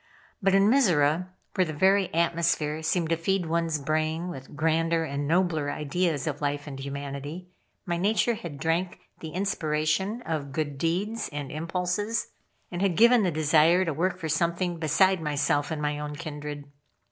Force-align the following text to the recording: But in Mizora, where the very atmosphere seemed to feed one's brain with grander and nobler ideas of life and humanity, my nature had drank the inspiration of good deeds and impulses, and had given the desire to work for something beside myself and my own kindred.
But 0.41 0.55
in 0.55 0.67
Mizora, 0.67 1.27
where 1.53 1.63
the 1.65 1.73
very 1.73 2.11
atmosphere 2.11 2.81
seemed 2.81 3.09
to 3.09 3.15
feed 3.15 3.45
one's 3.45 3.77
brain 3.77 4.29
with 4.29 4.55
grander 4.55 5.03
and 5.03 5.27
nobler 5.27 5.69
ideas 5.69 6.25
of 6.25 6.41
life 6.41 6.65
and 6.65 6.79
humanity, 6.79 7.49
my 7.85 7.97
nature 7.97 8.33
had 8.33 8.57
drank 8.57 8.97
the 9.19 9.29
inspiration 9.29 10.23
of 10.25 10.53
good 10.53 10.79
deeds 10.79 11.29
and 11.31 11.51
impulses, 11.51 12.29
and 12.71 12.81
had 12.81 12.97
given 12.97 13.21
the 13.21 13.29
desire 13.29 13.85
to 13.85 13.93
work 13.93 14.17
for 14.17 14.27
something 14.27 14.79
beside 14.79 15.21
myself 15.21 15.69
and 15.69 15.83
my 15.83 15.99
own 15.99 16.15
kindred. 16.15 16.65